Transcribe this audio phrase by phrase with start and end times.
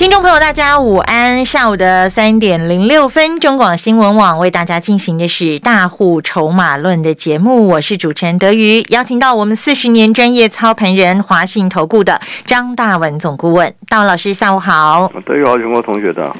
[0.00, 1.44] 听众朋友，大家午安！
[1.44, 15.12] 下午的三点零六分，中广新闻网为大家进行的是大户筹码论的节目，我是主持人德瑜，邀请到我们四十年专业操盘人华信投顾的张大文总顾问，大文老师，下午好。
[15.26, 16.34] 德瑜好，全国同学的。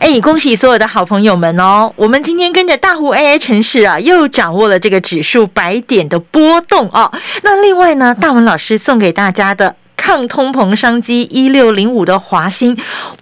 [0.00, 1.90] 哎，恭喜所有的好朋友们哦！
[1.96, 7.10] 我们今天跟着大户 AI 城市啊，又掌握了这个指数百点的波动哦。
[7.42, 9.76] 那另外呢，大文老师送给大家的。
[10.08, 12.74] 抗通膨商机一六零五的华兴，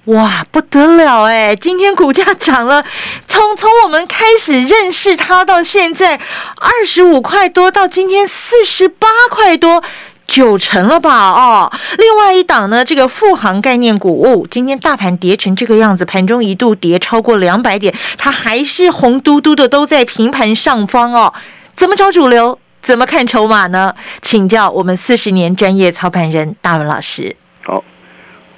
[0.05, 1.57] 哇，不得了哎！
[1.57, 2.85] 今天股价涨了，
[3.27, 9.83] 从从我们开始认识它到现在二十五块多，到今天四十八块多，
[10.29, 11.33] 九成了吧？
[11.33, 21.35] 哦，另外一档呢，这个富航概念股，今天大盘跌成这个样子，盘中一度跌超过两百点，它还是红嘟嘟的，都在平盘上方哦。
[21.75, 22.61] 怎么找主流？
[22.87, 23.93] 怎么看筹码呢？
[24.23, 27.35] 请教我们四十年专业操盘人大文老师。
[27.65, 27.83] 好，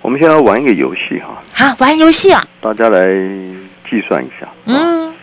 [0.03, 1.65] 我们现在玩一个游戏哈。
[1.65, 2.47] 啊，玩游戏啊！
[2.61, 3.07] 大家来
[3.89, 4.47] 计算一下。
[4.67, 5.15] 嗯。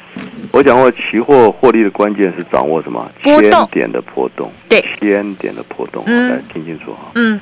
[0.51, 3.07] 我讲过，期货获利的关键是掌握什么？
[3.21, 4.51] 千点的波动。
[4.67, 4.83] 对。
[4.99, 7.11] 千点的波动，嗯来听清楚哈。
[7.13, 7.39] 嗯。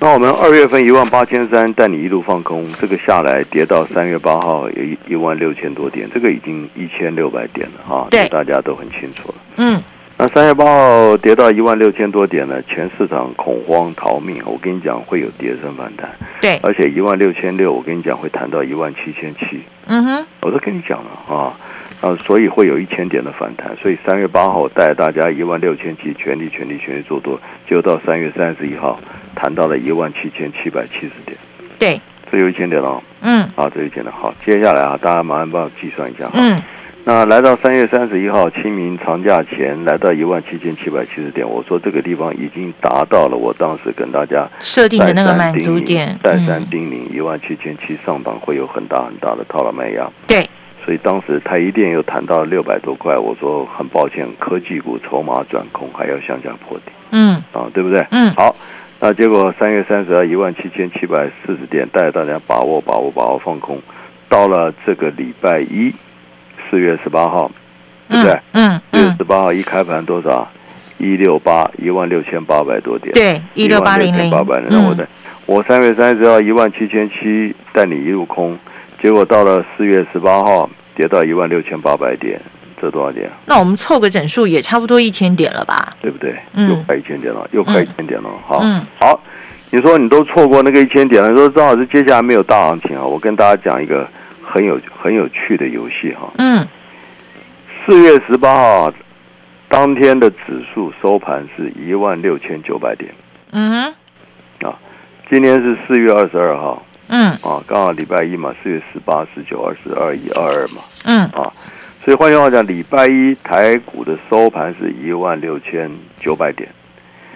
[0.00, 8.08] 那我们二月份一万八千三，带你一路放空，这个下来跌到三月八号有一一万六千多点，这个已经一千六百点了哈。
[8.10, 8.26] 对。
[8.28, 9.34] 大家都很清楚了。
[9.58, 9.80] 嗯。
[10.22, 14.42] 那三月八号跌到一万六千多点呢，全市场恐慌逃命。
[14.44, 16.10] 我跟你讲，会有跌升反弹。
[16.42, 19.62] 对，而且一万六千六，我跟你讲会谈到一万七千七。
[19.86, 21.56] 嗯哼，我都跟你讲了啊，
[22.02, 23.74] 啊，所以会有一千点的反弹。
[23.80, 29.00] 所以三月八号带大家一万六千七，全力全力全力做多，就到三月三十一号
[29.34, 31.34] 谈到了一万七千七百七十点。
[31.78, 31.98] 对，
[32.30, 33.02] 这有一千点了。
[33.22, 34.34] 嗯，啊，这一千点好。
[34.44, 36.28] 接下来啊，大家麻烦帮我计算一下。
[36.34, 36.60] 嗯。
[37.02, 50.08] 那来到三月三十一号清明长假前，来到一万七千七百七十点，我说这个地方已经达到了我当时跟大家设定的那个满足点，再三叮咛一万七千七上档会有很大很大的套牢卖压。
[50.26, 50.46] 对，
[50.84, 56.92] 所以当时台一电又谈到六百多块，我说很抱歉，科技股筹码转空，还要向下破底。
[57.12, 58.06] 嗯，啊，对不对？
[58.10, 58.54] 嗯，好，
[59.00, 63.80] 那结果三月三十二一万七千七百四十点，带大家把握把握把握放空，
[64.28, 65.92] 到了这个礼拜一。
[66.70, 67.50] 四月十八号，
[68.08, 68.40] 对不对？
[68.52, 70.48] 嗯，四月十八号一开盘多少？
[70.98, 73.10] 一六八一万六千八百多点。
[73.14, 74.30] 对，一六八零零。
[74.30, 75.08] 八百那我的，
[75.46, 78.58] 我三月三十号一万七千七带你一路空，
[79.02, 82.38] 结果到了四月十八号跌到一万六千八百点，
[82.78, 83.30] 这多少点？
[83.46, 85.96] 那我们凑个整数也差不多一千点了吧？
[86.02, 86.36] 对不对？
[86.68, 88.28] 又快一千点了，又快一千点了。
[88.46, 88.60] 好，
[89.00, 89.18] 好，
[89.70, 93.02] 你说你都错过那个一千点了，说正好是接下来没有大行情啊？
[93.02, 94.06] 我跟大家讲一个。
[94.52, 96.32] 很有很有趣的游戏哈。
[96.38, 96.66] 嗯。
[97.86, 98.92] 四月十八号
[99.68, 103.14] 当天的指数收盘是一万六千九百点。
[103.52, 104.68] 嗯哼。
[104.68, 104.78] 啊，
[105.30, 106.84] 今天是四月二十二号。
[107.08, 107.30] 嗯。
[107.42, 110.82] 啊，刚好礼拜一嘛，四月十八、十九、二十二、一二二嘛。
[111.04, 111.20] 嗯。
[111.28, 111.52] 啊，
[112.04, 116.68] 所以换句话讲，礼拜一台股的收盘是一万六千九百点。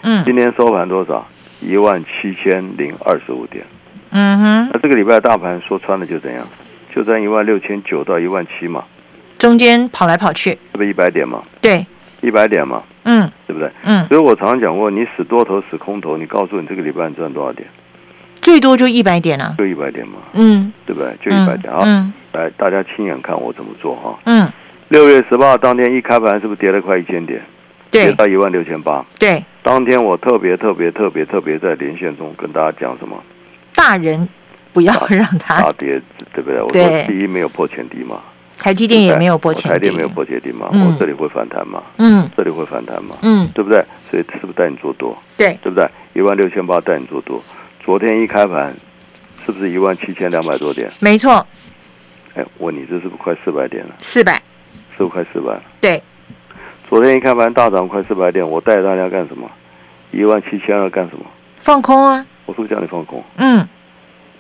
[0.03, 0.25] 嗯。
[0.25, 1.27] 今天收盘多少？
[1.61, 3.65] 一万七千零二十五点。
[4.11, 4.71] 嗯哼。
[4.73, 6.47] 那这个礼拜大盘说穿了就怎样？
[6.95, 8.85] 就在一万六千九到一万七嘛，
[9.39, 11.43] 中间跑来跑去，这不一百点嘛？
[11.61, 11.85] 对，
[12.21, 13.69] 一百点嘛，嗯，对不对？
[13.83, 17.67] 嗯，所以我常常讲过，你死多头死空头，你告诉你这个礼拜你赚多少点？
[18.41, 21.17] 最多就一百点啊，就一百点嘛，嗯，对不对？
[21.21, 24.19] 就一百点啊，嗯来，大家亲眼看我怎么做哈。
[24.27, 24.49] 嗯，
[24.89, 27.43] 六月十八号当天一开盘是不是跌了快一千点？
[27.91, 29.05] 对，跌到一万六千八。
[29.19, 33.21] 对，当天我特别特别特别特别在连线中跟大家讲什么？
[33.75, 34.29] 大人。
[34.75, 36.03] 不要让它大跌，
[36.35, 36.61] 对不对？
[36.61, 38.21] 我说第一没有破前低嘛，
[38.59, 43.83] 台积电也没有破前低，台电没有破前低嘛，我这里会反弹嘛，嗯，这里会反弹嘛，嗯，对不对？
[44.11, 45.17] 所以是不是带你做多？
[45.37, 45.89] 对，对不对？
[46.13, 47.43] 一万六千八带你做多，
[47.85, 48.75] 昨天一开盘
[49.47, 50.91] 是不是一万七千两百多点？
[50.99, 51.47] 没错。
[52.35, 53.95] 哎，问你这是不是快四百点了？
[54.01, 54.35] 四百，
[54.97, 55.57] 是不是快四百？
[55.81, 56.03] 对。
[56.91, 59.49] 昨天一开盘大涨快四百点，我带大家干什么？
[60.11, 61.25] 一万七千二干什么？
[61.61, 62.27] 放空啊！
[62.47, 63.23] 我是不是叫你放空？
[63.37, 63.67] 嗯。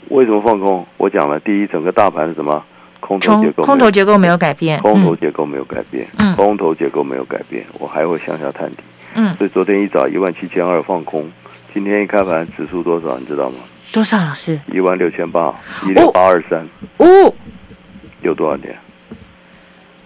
[0.09, 0.87] 为什么放空？
[0.97, 2.63] 我讲了，第一，整个大盘是什么？
[3.01, 8.79] 空头结构，空头结构没有改变，空头结构没有改变，嗯，空头结构没有改变，我还会向下探底，
[9.15, 11.31] 嗯，所以昨天一早一万七千二放空，
[11.75, 13.19] 今天一开盘指数多少？
[13.19, 13.57] 你知道吗？
[13.93, 14.17] 多少？
[14.25, 14.59] 老师？
[14.73, 15.55] 一万六千八，
[15.87, 16.67] 一六八二三，
[16.97, 17.35] 哦，
[18.23, 18.75] 有多少点？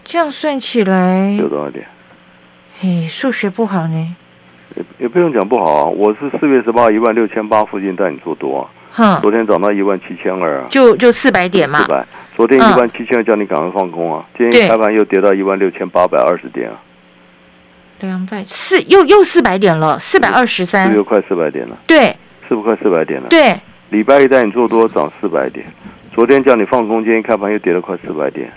[0.02, 1.86] 这样算起来有多少点？
[2.80, 4.16] 嘿，数学不好呢。
[4.74, 8.66] 也也不用讲不好啊，我是四月十八一万六千八附近带你做多啊。
[8.90, 11.80] 哼，昨天涨到一万七千二啊，就就四百点嘛。
[11.80, 12.06] 四百，
[12.36, 16.76] 昨天一万七千二叫你赶快放空啊，今天开盘又跌到一万六千八百二十点啊。
[18.00, 21.76] 两百四又又四百点了，四百二十三，又快四百点了。
[21.86, 22.14] 对，
[22.48, 23.26] 是不是快四百点了？
[23.28, 23.54] 对，
[23.90, 25.66] 礼拜一带你做多涨四百点，
[26.14, 28.52] 昨天叫你放空，今天开盘又跌了快四百点，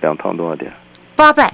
[0.00, 0.72] 两趟多少点？
[1.14, 1.52] 八百。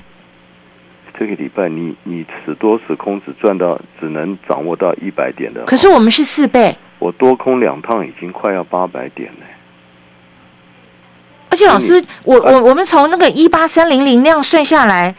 [1.18, 5.64] 这个礼拜你你死多死空只赚到只能掌握到一百点的。
[5.64, 6.76] 可是我们是四倍。
[6.98, 9.46] 我多空两趟已经快要八百点了。
[11.50, 15.14] 而且老师，我我我们从那个一八三零零那样算下来。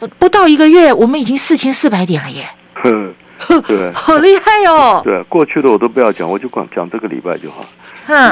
[0.00, 2.44] 不不到一个月，我们已经四千四百点了耶！
[3.68, 5.00] 对， 好厉害哦！
[5.04, 7.64] 对，过去的我都不要讲，我就讲讲这个礼拜就好。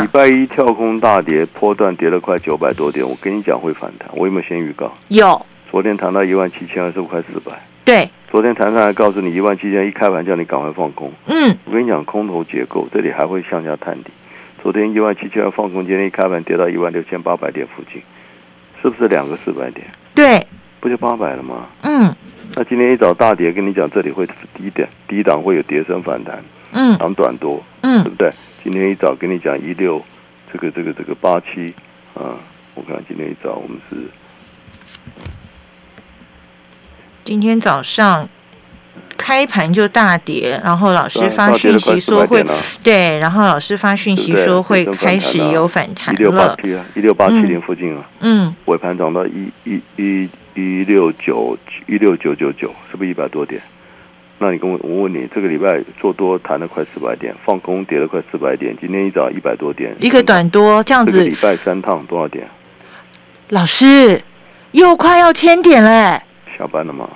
[0.02, 4.92] 礼拜一跳空大跌，波段跌了快九百多点，我跟你讲会反弹，我有没有先预告？
[5.06, 5.46] 有。
[5.70, 7.52] 昨天谈到一万七千二十五块四百。
[7.84, 8.10] 对。
[8.30, 11.12] 昨天谈上来告诉你一万七千，一开盘叫你赶快放空。
[11.26, 11.56] 嗯。
[11.64, 14.10] 我跟你讲，空头结构这里还会向下探底。
[14.62, 18.02] 昨天一万七千二放空，今天一开盘跌到一万六千八百点附近，
[18.82, 19.86] 是不是两个四百点？
[20.14, 20.46] 对。
[20.80, 21.66] 不就八百了吗？
[21.82, 22.14] 嗯，
[22.54, 26.40] 那今天一早大跌，跟你讲这里会低点，低档会有跌升反弹，
[26.72, 28.30] 嗯，涨短多，嗯，对不对？
[28.62, 30.00] 今天一早跟你讲一六，
[30.52, 31.74] 这个这个这个八七，
[32.14, 32.38] 啊，
[32.76, 33.96] 我看今天一早我们是，
[37.28, 38.26] 今天早上。
[39.18, 42.42] 开盘就大跌，然后老师发讯息说会
[42.82, 46.20] 对，然后老师发讯息说会开始有反弹了。
[46.20, 48.08] 一六八七啊，一六八七零附近啊。
[48.20, 48.54] 嗯。
[48.66, 53.60] 尾盘涨到一一一一六九一六九九九，是不是一百多点？
[54.38, 61.24] 那你跟我我问你，这个礼拜做多谈了快四百点，放空跌了快四百点，今天一早一百多点，一个短多这样子。
[61.24, 62.48] 礼拜三趟多少点？
[63.48, 64.22] 老师
[64.70, 66.22] 又快要千点嘞。
[66.58, 67.08] 下班了吗？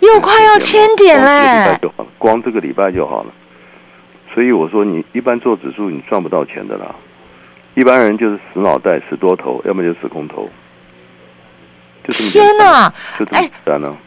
[0.00, 1.76] 又快要千点嘞！
[2.18, 3.32] 光这个礼拜就好了，
[4.32, 6.94] 所以我说你一般做指数你赚不到钱的啦，
[7.74, 10.48] 一般人就是死脑袋、死多头，要么就死空头。
[12.10, 12.94] 天哪！
[13.32, 13.50] 哎，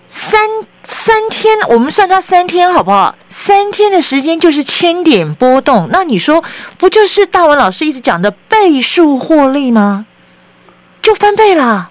[0.08, 0.42] 三
[0.82, 3.16] 三天，我们算它三天好不好？
[3.30, 6.44] 三天的时间就是千点波动，那你说
[6.80, 10.08] 不就是大文老师一直讲的倍数获利吗？
[11.02, 11.91] 就翻倍了。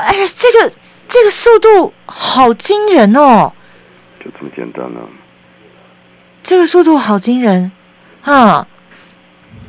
[0.00, 0.72] 哎呀，这个。
[1.12, 3.52] 这个速度好惊人哦！
[4.24, 5.00] 就这么简单呢？
[6.40, 7.72] 这个速度好惊人
[8.22, 8.64] 啊！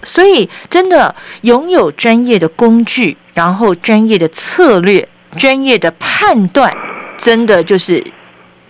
[0.04, 6.72] 所以真的拥有专业的工具，然后专业的策略、专业的判断，
[7.18, 8.14] 真的就是。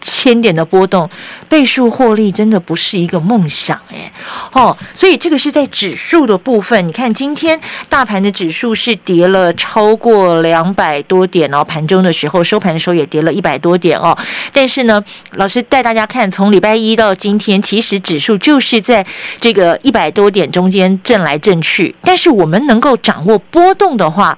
[0.01, 1.09] 千点的波动，
[1.47, 4.11] 倍数获利真的不是一个梦想哎，
[4.51, 6.87] 哦，所以这个是在指数的部分。
[6.87, 14.17] 你看今天大盘的指数是跌了超过两百多点哦，盘中的时候收盘的时候也跌了一百多点哦。
[14.51, 15.01] 但是呢，
[15.33, 19.05] 老师带大家看，从礼拜一到今天，其实指数就是在
[19.39, 21.95] 这个一百多点中间震来震去。
[22.01, 24.37] 但是我们能够掌握波动的话。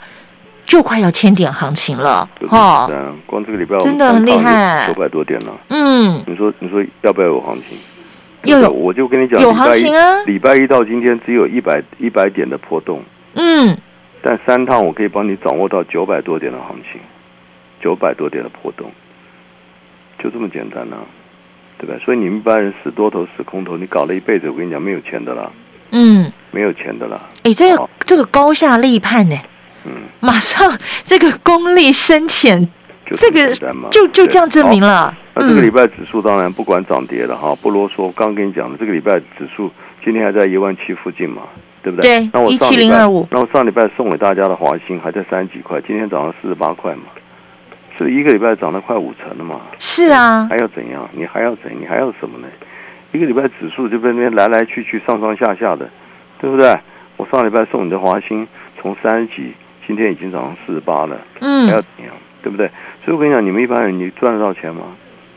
[0.66, 2.90] 就快要千点行情了，哦！
[3.26, 5.60] 光这个礼拜真的很厉害，九百多点了。
[5.70, 7.78] 嗯，你说你说要不要有行情？
[8.46, 10.24] 又有，我就跟你讲，有行情啊！
[10.26, 13.02] 礼拜一到今天只有一百一百点的波动，
[13.36, 13.78] 嗯，
[14.22, 17.00] 但三趟我可以帮你掌握到九百多点的行情，
[17.82, 18.92] 九百多点的波动，
[20.22, 20.98] 就这么简单呢，
[21.78, 21.96] 对吧？
[22.04, 25.50] 所以你们一般人死多头死空头，你搞了一辈子，我跟你讲没有钱的啦，
[25.92, 27.22] 嗯，没有钱的啦。
[27.44, 29.38] 哎，这个这个高下立判呢？
[29.86, 30.72] 嗯，马上
[31.04, 32.68] 这个功力深浅，
[33.12, 33.54] 这个
[33.90, 35.16] 就就这样证明了。
[35.36, 38.12] 那这个礼拜指数当然不管涨跌了哈，不啰嗦。
[38.12, 39.72] 刚跟你讲的，这个礼拜指数
[40.06, 41.42] 今天还在一万七附近嘛，
[41.82, 42.20] 对不对？
[42.20, 42.30] 对。
[42.32, 43.28] 那我一七零二五。
[43.32, 47.04] 那我上礼拜送给大家的华兴还在三十几块，今天涨到四十八块嘛，
[47.98, 49.60] 是一个礼拜涨了快五成了嘛？
[49.80, 50.48] 是啊。
[50.50, 51.10] 还要怎样？
[51.14, 51.72] 你还要怎？
[51.80, 52.48] 你还要什么呢？
[53.12, 55.90] 一个礼拜指数就被那边来来去去、上上下下的，
[56.40, 56.78] 对不对？
[57.18, 58.48] 我上礼拜送你的华兴
[58.80, 59.54] 从三十几。
[59.86, 62.68] 今天已经涨到四十八了，嗯，还要怎样，对不对？
[63.04, 64.84] 所以我跟你讲，你们一般人你赚得到钱吗？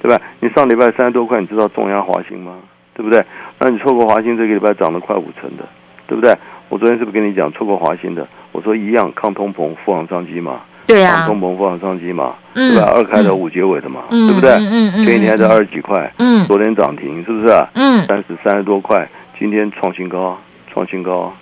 [0.02, 0.20] 对吧？
[0.40, 2.56] 你上礼拜三十多块，你知道重压华兴吗？
[2.94, 3.24] 对不对？
[3.58, 5.64] 那你错过华兴这个礼拜涨了快五成的，
[6.06, 6.36] 对不对？
[6.68, 8.26] 我昨天是不是跟你讲错过华兴的？
[8.52, 12.90] 我说一样抗通膨、富航商机嘛，对呀，抗通膨、富航商机嘛，对吧？
[12.94, 14.50] 二开头五结尾的嘛，对不对？
[14.52, 17.48] 嗯嗯前一天还在二十几块，嗯，昨天涨停是不是？
[17.74, 20.38] 嗯，三十三十多块，今天创新高，
[20.72, 21.32] 创新高，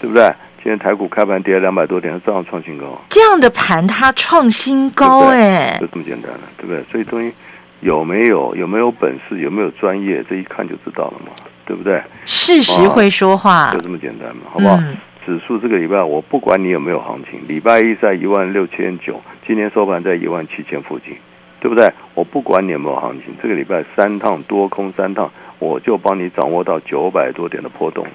[0.00, 0.32] 对不对？
[0.64, 2.98] 今天台股开盘跌了两百多点，照样创新高。
[3.10, 6.82] 这样的盘它创新高，哎，就这么简单了，对不对？
[6.90, 7.30] 所以东西
[7.80, 11.32] 有没有有没有本事，有没有专业，这一看就知道了嘛，
[11.66, 12.02] 对不对？
[12.24, 14.78] 事实会说话，就这么简单嘛，好不好？
[15.26, 21.14] 指数这个礼拜我不管你有没有行情，礼拜一在一万六千九，今天收盘在一万七千附近，
[21.60, 21.92] 对不对？
[22.14, 28.06] 我不管你有没有行情，这个礼拜三趟多空三趟，我就帮你掌握到九百多点的波动，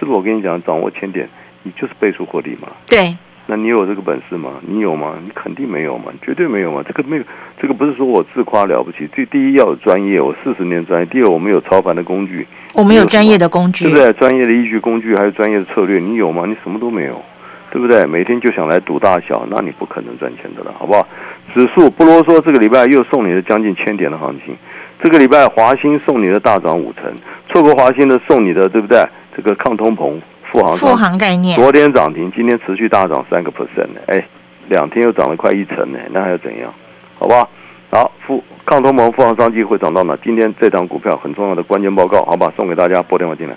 [0.00, 0.16] 是不是？
[0.16, 1.28] 我跟你讲，掌握千点，
[1.66, 2.68] 你就是倍数获利嘛。
[2.86, 3.16] 对。
[3.48, 4.54] 那你有这个本事吗？
[4.66, 5.16] 你有吗？
[5.24, 6.82] 你肯定没有嘛，绝对没有嘛。
[6.86, 7.22] 这个没有，
[7.60, 9.08] 这个不是说我自夸了不起。
[9.14, 11.06] 第第一要有专业，我四十年专业。
[11.06, 12.44] 第二，我们有操盘的工具，
[12.74, 14.12] 我们有专业的工具，对不对？
[14.14, 16.42] 专业的依据工具，还有专业的策略，你有吗？
[16.44, 17.22] 你什么都没有，
[17.70, 18.04] 对不对？
[18.04, 21.06] 每天就想来赌大小，那你不可能赚钱的了，好不好？
[21.54, 24.56] 指数不啰嗦，这个礼拜又送你的将近千点的行情。
[25.00, 27.04] 这个礼拜华兴送你的大涨五成，
[27.48, 29.06] 错过华兴的送你的，对不对？
[29.36, 30.18] 这个抗通膨。
[30.50, 34.24] 富航富航概念，昨天涨停，今天持续大涨三个 percent 呢，哎，
[34.68, 36.72] 两天又涨了快一成呢，那还要怎样？
[37.18, 37.48] 好吧，
[37.90, 40.16] 好，富抗通膨、富航商机会涨到哪？
[40.24, 43.56] 今天这档股票很重要的关键报告，好吧，送给大家，拨电话进来。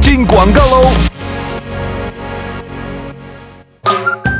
[0.00, 0.90] 进广告喽！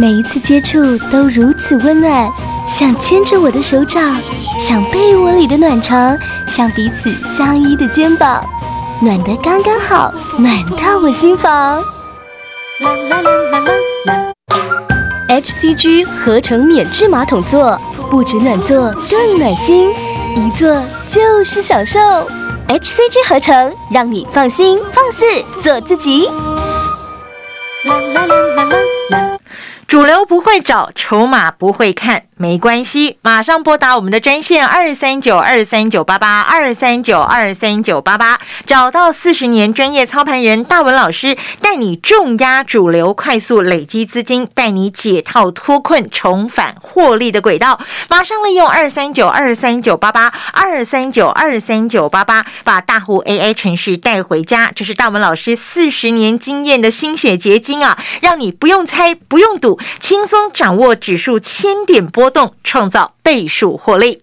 [0.00, 2.28] 每一次接触都如此温暖，
[2.66, 4.02] 像牵着我的手掌，
[4.58, 8.42] 像被窝里的暖床，像彼此相依的肩膀。
[9.02, 11.52] 暖得刚刚好，暖到我心房。
[12.80, 13.72] 啦啦啦啦啦
[14.04, 14.32] 啦
[15.28, 17.80] ！HCG 合成免治马桶座，
[18.10, 19.90] 不止暖座，更暖心，
[20.36, 21.98] 一坐就是享受。
[22.68, 25.24] HCG 合成，让你放心放肆
[25.62, 26.26] 做自己。
[27.86, 28.76] 啦啦啦啦啦
[29.08, 29.38] 啦！
[29.88, 32.24] 主流不会找，筹码不会看。
[32.40, 47.78] 没关系，马上拨打我们的专线二三九二三九八八二三九二三九八八，找到四十年专业操盘人大文老师，带你重压主流，快速累积资金，带你解套脱困，重返获利的轨道。
[48.08, 54.72] 马上利用二三九二三九八八二三九二三九八八，把大户 AI 程序带回家。
[54.74, 62.29] 这是大文老师四十年经验的心血结晶啊，让你不用猜，不用赌，轻松掌握指数千点波。
[62.30, 64.22] 动创造倍数获利。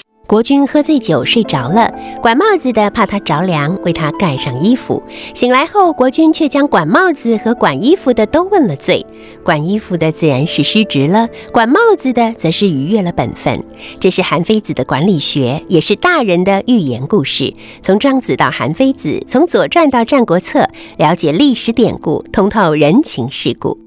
[0.31, 5.03] 国军喝醉酒睡着了，管帽子的怕他着凉，为他盖上衣服。
[5.33, 9.05] 醒来后，国军却将管帽子和管衣服的都问了罪。
[9.43, 13.61] 管衣服的自然是失职了，管帽子的则是逾越了本分。
[13.99, 17.53] 这是韩非子的管理学，也是大人的寓言故事。
[17.81, 23.77] 从庄子到韩非子，从左传到战国策，了解历史典故，通透人情世故。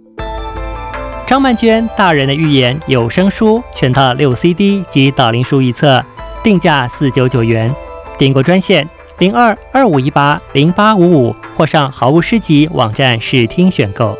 [1.26, 6.04] 张曼娟《大人的寓言》有声书全套六 CD 及导灵书一册。
[6.44, 7.74] 定价四九九元，
[8.18, 8.86] 订购专线
[9.18, 14.14] 零二二五一八零八五五，或上好物诗集网站试听选购。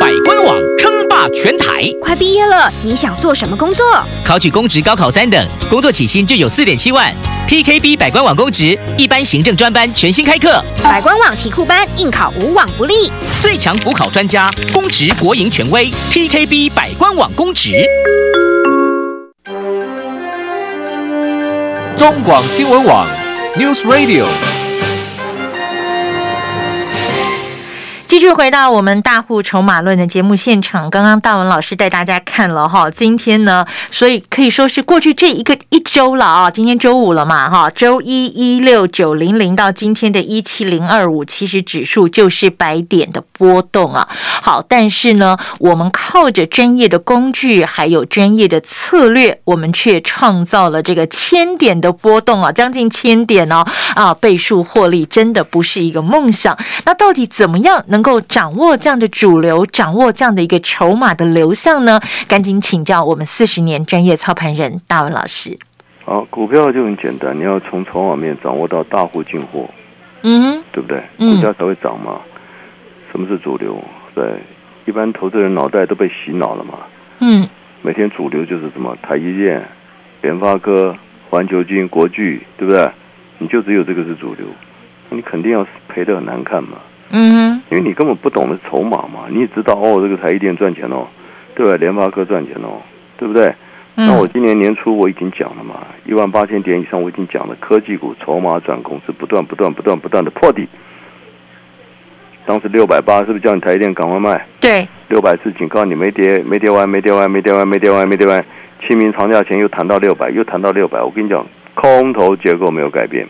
[0.00, 3.86] 百官网称霸全台，快毕业了，你想做什么工作？
[4.24, 7.14] 考取公职高考三等，工作起薪就有四点七万。
[7.46, 17.70] TKB 百官网公职一般行政专班全新开课，百官网题库班应考无往不利，最强补考专家，公职国营权威，TKB 百官网公职。
[22.02, 23.06] 中广新闻网
[23.54, 24.61] ，News Radio。
[28.12, 44.06] 继续回到我们大户筹码论的节目现场，刚刚大文老师带大家看了哈，今天呢，所以可以说是过去这一个一周了啊，今天周五了嘛哈，周一一六九零零到今天的一七零二五，其实指数就是百点的波动啊。
[44.42, 53.64] 好，但是呢，我们靠着专业的工具还有专业的策略，我们却创造了这个千点的波动啊，将近千点哦
[53.94, 56.54] 啊，倍数获利真的不是一个梦想。
[56.84, 58.01] 那到底怎么样能？
[58.02, 62.00] 能够掌握这样的主流，掌握这样的一个筹码的流向呢？
[62.26, 65.56] 赶紧请教我们四十年专业操盘人大文老师。
[66.04, 69.70] 好，股票就很简单，你要从筹码面掌握到大户进货，
[70.22, 71.00] 嗯，对不对？
[71.16, 72.20] 股价才会涨嘛。
[73.12, 73.80] 什么是主流？
[74.16, 74.24] 对，
[74.84, 76.74] 一般投资人脑袋都被洗脑了嘛。
[77.20, 77.48] 嗯，
[77.82, 79.62] 每天主流就是什么台积电、
[80.22, 80.96] 联发科、
[81.30, 82.90] 环球金、国巨，对不对？
[83.38, 84.44] 你就只有这个是主流，
[85.08, 86.78] 你肯定要赔的很难看嘛。
[87.12, 91.06] 嗯，因为你根本不懂得筹码嘛，你也知道哦，这个台积电赚钱哦，
[91.54, 91.76] 对吧？
[91.76, 92.80] 联发科赚钱哦，
[93.16, 93.54] 对不对？
[93.94, 100.66] 那我今年年初我已经讲了嘛，一万八千点以上我已经讲了，科技股筹码转攻是不断不断不断不断的破底，
[102.46, 104.46] 当时六百八，是不是叫你台电赶快卖？
[104.58, 108.42] 对，六百是警告你没跌，没跌完，没跌完，没跌完，没跌完，没跌完。
[108.88, 111.02] 清明长假前又谈到六百，又谈到六百。
[111.02, 113.28] 我跟你讲，空头结构没有改变。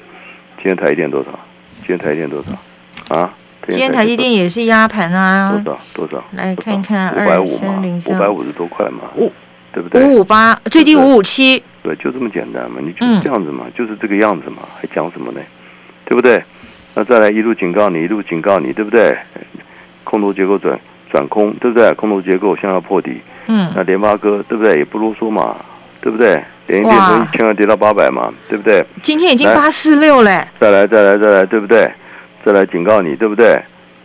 [0.59, 1.31] 今天台电多少？
[1.85, 3.17] 今天台电多少？
[3.19, 3.35] 啊？
[3.69, 5.52] 今天台积电也是压盘啊。
[5.64, 5.81] 多少？
[5.95, 6.25] 多少？
[6.33, 9.33] 来看看，二百五嘛，五百五十多块嘛，五，
[9.73, 10.02] 对不对？
[10.04, 11.62] 五五八，最低五五七。
[11.83, 15.40] 对，就这么简单嘛，你就是这样子嘛，就是这个样子嘛，还讲什么呢？
[16.04, 16.42] 对不对？
[16.95, 19.16] 那再来一路警告你，一路警告你，对不对？
[20.04, 20.78] 空头结构转
[21.11, 21.92] 转空，对不对？
[21.95, 23.21] 空头结构向要破底。
[23.47, 23.73] 嗯。
[23.75, 24.75] 那联发哥对不对？
[24.75, 25.57] 也不啰嗦嘛，
[26.00, 26.42] 对不对？
[26.66, 28.85] 连电从一千万跌到八百嘛，对不对？
[29.02, 30.47] 今天已经八四六嘞。
[30.61, 31.90] 再来，再来，再来，对不对？
[32.45, 33.61] 再来警告你，对不对？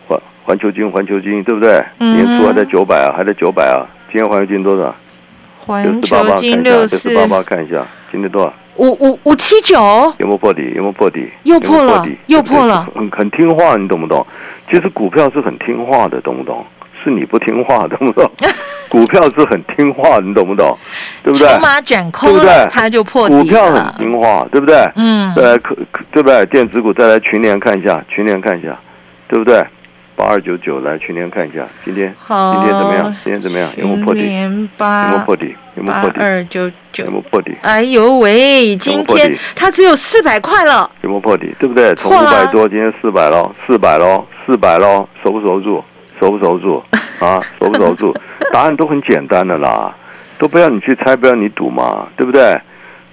[0.08, 1.84] 环环球金，环球金，对不对？
[1.98, 3.86] 年初还在九百啊，还在九百啊。
[4.12, 4.96] 今天环球金多少？
[5.65, 8.53] 环球金六四八八，看一下，今天多少？
[8.75, 9.75] 五五五七九。
[10.20, 10.72] 有没有破底？
[10.75, 11.29] 有没有破底？
[11.44, 12.88] 又破了，又破了。
[12.96, 14.25] 很很听话，你懂不懂？
[14.70, 16.63] 其实股票是很听话的，懂不懂？
[17.03, 18.32] 是你不听话，懂不懂？
[18.89, 20.77] 股票是很听话，你懂不懂？
[21.24, 21.48] 对不对？
[21.48, 22.67] 筹码转空，对不对？
[22.70, 24.75] 它就破底股票很听话，对不对？
[24.96, 25.34] 嗯。
[25.36, 25.75] 再来可
[26.12, 26.46] 对不对？
[26.48, 28.77] 电子股再来群联看一下，群联看一下，
[29.27, 29.63] 对不对？
[30.15, 33.15] 八二九九来群联看一下，今天今天怎么样？
[33.24, 33.70] 今天怎么样？
[33.77, 34.22] 有没有破底？
[34.22, 35.56] 有没有破底？
[35.75, 36.20] 有没有破底？
[36.20, 37.56] 二九九有没有破底？
[37.62, 38.75] 哎呦喂！
[38.77, 40.89] 今天它只有四百块了。
[41.01, 41.53] 有没有破底？
[41.60, 41.94] 对不对？
[41.94, 45.84] 从五百多，今天四百喽，四百喽，四百喽，守不守住？
[46.20, 46.84] 守不守住？
[47.19, 48.13] 啊，守不守住？
[48.53, 49.93] 答案都很简单的啦，
[50.38, 52.41] 都不要你去猜，不要你赌嘛，对不对？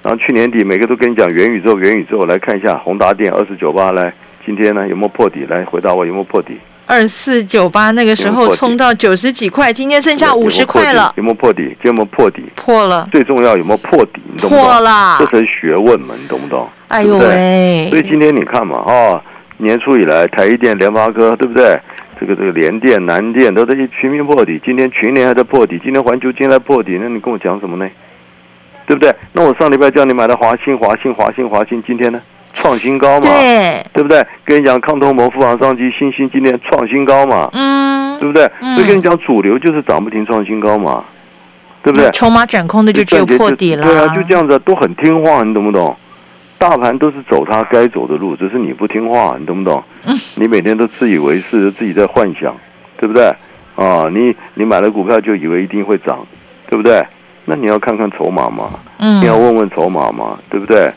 [0.02, 4.12] 然后去年底每个都跟你讲元宇宙，元宇宙来看一下宏达电二四九八来，
[4.44, 5.46] 今天呢有没有破底？
[5.48, 6.58] 来回答我有没有破底？
[6.86, 11.14] 二四九八那个时候冲到九十几块，今天剩下五十块了。
[11.16, 11.62] 有没有破底？
[11.82, 12.44] 今天有没有破底？
[12.54, 13.08] 破了。
[13.10, 14.20] 最重要有没有破底？
[14.30, 14.64] 你懂不懂？
[14.64, 15.16] 破了。
[15.18, 16.68] 这才是学问嘛，你懂不懂？
[16.88, 17.86] 哎呦喂！
[17.88, 19.18] 所以今天你看嘛，啊，
[19.56, 21.80] 年初以来，台积电、联发科，对不对？
[22.18, 24.60] 这个这个联电、南电都在全面破底。
[24.64, 27.88] 今天群联还在破底，今天环球金在破底，那你跟我讲什么呢？
[28.86, 29.14] 对不对？
[29.32, 32.20] 那我上礼拜叫你买的华兴、华兴、华兴、华兴，今天呢？
[32.56, 34.24] 创新高嘛，对，对不对？
[34.44, 38.48] 跟你讲，抗通膨、富航商机、新兴今天创新高嘛，嗯，对不对？
[38.76, 41.04] 所以跟你讲，主流就是涨不停创新高嘛，
[41.82, 42.08] 对不对？
[42.12, 45.96] 筹码转空的就只有破底了，对啊，就这样子，都很听话，你懂不懂？
[46.64, 49.84] 大盘都是走它该走的路，只是你不听话，你懂不懂？
[50.34, 52.56] 你每天都自以为是，自己在幻想，
[52.96, 53.26] 对不对？
[53.76, 56.26] 啊，你你买了股票就以为一定会涨，
[56.70, 57.04] 对不对？
[57.44, 60.90] 那你要看看筹码嘛，嗯，你要问问筹码嘛，对不对？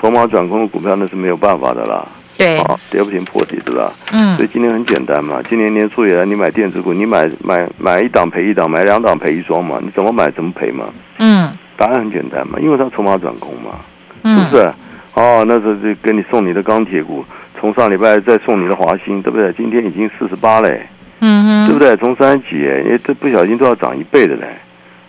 [0.00, 2.04] 筹码转空的股票那是没有办法的啦，
[2.36, 3.92] 对，啊，跌不停破底对吧？
[4.12, 10.86] 嗯，所以今天很简单嘛，今年年初以来你买电子股，你买买买一档赔一档，买两档赔一双嘛，你怎么买怎么赔嘛？
[11.20, 13.78] 嗯，答案很简单嘛，因为它筹码转空嘛，
[14.24, 14.74] 是不是？
[15.14, 17.24] 哦，那时候就给你送你的钢铁股，
[17.58, 19.52] 从上礼拜再送你的华兴，对不对？
[19.52, 20.86] 今天已经四十八嘞，
[21.20, 21.96] 嗯对不对？
[21.96, 24.46] 从三十几，哎，这不小心都要涨一倍的嘞，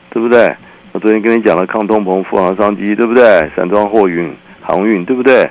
[0.10, 0.56] 对不对？
[0.92, 3.50] 我昨天跟你讲了抗通膨、富航商机，对不对？
[3.56, 4.32] 散装货运。
[4.62, 5.48] 航运对不对？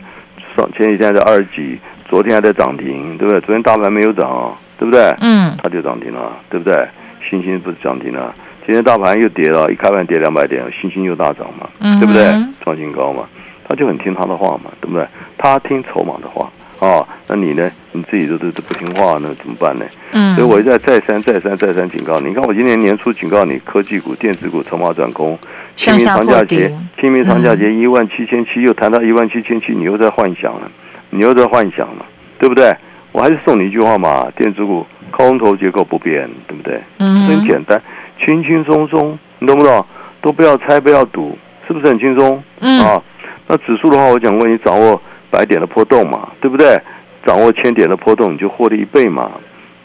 [0.57, 3.41] 上前几天在二十几，昨天还在涨停，对不对？
[3.43, 5.15] 昨天大盘没有涨，对不对？
[5.21, 6.85] 嗯，它就涨停了，对不对？
[7.31, 8.35] 新兴不是涨停了？
[8.67, 11.69] 今天大盘又跌了，一开盘跌两百点，新兴又大涨嘛，
[12.01, 12.25] 对不对？
[12.61, 13.25] 创新高嘛，
[13.69, 15.07] 他就很听他的话嘛，对不对？
[15.39, 16.51] 他听筹码的话
[16.81, 17.71] 啊，那你呢？
[17.93, 19.85] 你自己都都都不听话，那怎么办呢？
[20.13, 25.39] 嗯，所以我一再再三再三再三警告你，你看我今年年初警告你，科技股、电子股筹码转空。
[25.77, 30.71] 清明长假节，清明长假节一万七千七又谈到一万七千七，你又在幻想了，
[31.11, 32.05] 你又在幻想了，
[32.39, 32.75] 对不对？
[33.13, 36.81] 我还是送你一句话嘛，电子股空头结构不变，对不对？
[36.99, 37.81] 嗯，很简单，
[38.25, 39.85] 轻轻松松，你懂不懂？
[40.21, 42.43] 都不要猜，不要赌，是不是很轻松？
[42.61, 43.01] 嗯啊，
[43.47, 46.81] 那指数的话，我讲过，你掌握百点的波动嘛，对不对？
[47.27, 49.31] 掌握千点的波动，你就获利一倍嘛，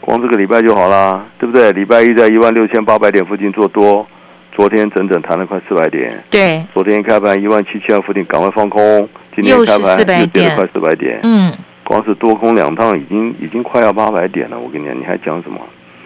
[0.00, 1.72] 光这个礼拜就好啦，对不对？
[1.72, 4.06] 礼拜一在一万六千八百点附近做多。
[4.52, 6.62] 昨天整整弹了快四百点，对。
[6.74, 9.08] 昨天开盘一万七千二附近，赶快放空。
[9.34, 11.52] 今天开盘又跌了快四百点，嗯。
[11.84, 14.58] 光是多空两趟，已经已经快要八百点了。
[14.58, 15.58] 我跟你讲，你还讲什么？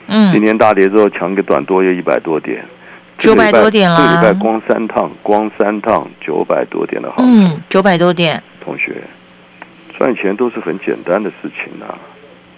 [0.09, 0.31] 嗯。
[0.33, 2.63] 今天大跌之后，抢个短多又一百多点，
[3.19, 3.97] 九百多点了。
[3.97, 7.17] 这礼拜光三趟，光三趟九百多点的好。
[7.19, 8.43] 嗯，九百多点。
[8.65, 9.03] 同学，
[9.99, 11.95] 赚钱都是很简单的事情啊，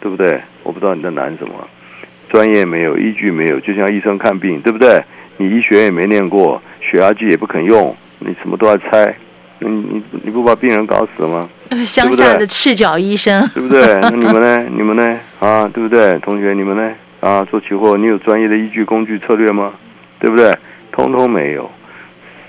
[0.01, 0.40] 对不对？
[0.62, 1.53] 我不知道你在难什么，
[2.31, 5.03] 专业没有，依据没有，就像医生看病，对不对？
[5.37, 9.14] 你医学也没念过，血压计也不肯用，你什么都要猜，
[9.59, 11.49] 你你你不把病人搞死了吗？
[11.85, 13.99] 乡下的赤脚医生，对不对？
[14.01, 14.66] 那你们呢？
[14.77, 15.19] 你们呢？
[15.40, 16.19] 啊，对不对？
[16.21, 16.92] 同学，你们呢？
[17.21, 19.73] 啊，做期货，你有专业的依据、工具、策略吗？
[20.18, 20.57] 对不对？
[20.92, 21.70] 通通没有，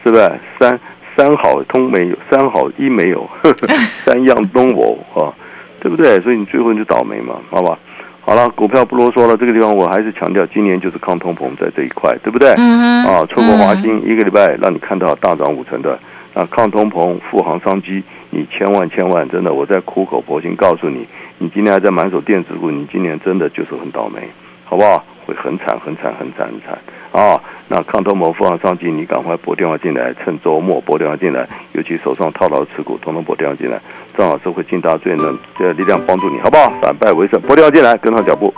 [0.03, 0.31] 是不是？
[0.59, 0.79] 三
[1.15, 3.29] 三好通没有，三好一没有，
[4.05, 5.33] 三样都我啊，
[5.79, 6.19] 对不对？
[6.21, 7.77] 所以你最后你就倒霉嘛，好吧？
[8.21, 12.53] 好了，股票不啰嗦了，这个地方我还是强调，今年就是抗通膨在这一块，对不对？
[12.57, 15.97] 嗯啊，错过华兴一个礼拜，让你看到大涨五成的
[16.33, 24.21] 啊，抗通膨、富航商机，你千万千万真的，我在苦口婆心告诉你，你今天还在满手电子股，你今年真的就是很倒霉，
[24.65, 25.03] 好不好？
[25.27, 26.79] 会很惨很惨很惨很惨
[27.11, 27.37] 啊！
[27.67, 33.77] 那抗通膨、富航商机，你赶快拨电话进来，趁周末拨电话进来，尤其手上套牢持股，统统拨电话进来，
[34.17, 36.71] 郑老师会尽大最能的力量帮助你，好不好？
[36.81, 38.53] 反败为胜，拨电话进来，跟上脚步。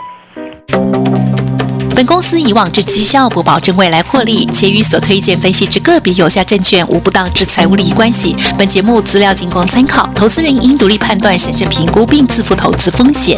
[1.96, 8.34] 本公司以往之绩效不保证未来获利，且与所推荐分析之个别有价证券无不当之财务利益关系。
[8.56, 13.36] 本节目资料仅供参考，投资人应独立判断、审慎评估并自负投资风险。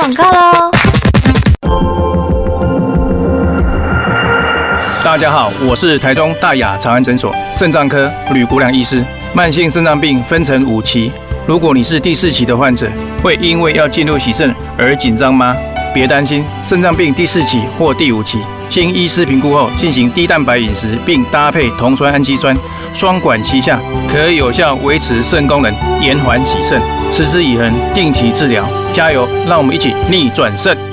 [0.00, 0.72] 广告喽！
[5.04, 9.04] 大家好，我是台中大雅长安诊所肾脏科吕国良医师。
[9.34, 11.12] 慢性肾脏病分成五期，
[11.46, 12.90] 如果你是第四期的患者，
[13.22, 15.54] 会因为要进入洗肾而紧张吗？
[15.92, 18.38] 别担心，肾脏病第四期或第五期，
[18.70, 22.56] 经医师评估后进行低蛋白饮食，并搭配酮酸氨基酸，
[22.94, 23.78] 双管齐下，
[24.10, 26.80] 可有效维持肾功能，延缓洗肾。
[27.12, 29.28] 持之以恒，定期治疗，加油！
[29.46, 30.89] 让我们一起逆转胜。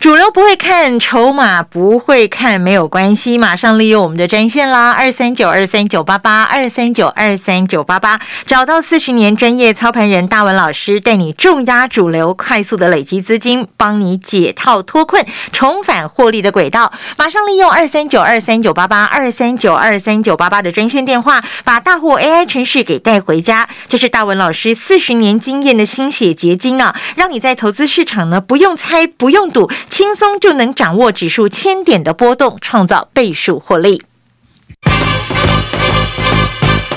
[0.00, 16.92] 主流不会看，筹码不会看，没有关系，马上利用我们的专线啦，二三九二三九八八，二三九二三九八八，找到四十年专业操盘人大文老师，带你重压主流，快速的累积资金，帮你解套脱困，重返获利的轨道。
[17.16, 23.68] 马上利用二三九二三九八八，二三九二三九八八的专线电话，把大户 AI 程序给带回家。
[23.88, 29.68] 这是大文老师四十年经验的心血结晶啊，让你在投资市场呢，不用猜，不用赌。
[29.88, 34.02] 轻松就能掌握指数千点的波动，创造倍数获利。